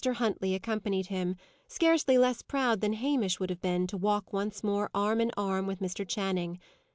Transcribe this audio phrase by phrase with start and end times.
[0.15, 1.35] Huntley accompanied him;
[1.67, 5.67] scarcely less proud than Hamish would have been, to walk once more arm in arm
[5.67, 6.07] with Mr.
[6.07, 6.59] Channing.